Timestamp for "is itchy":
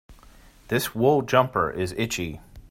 1.69-2.41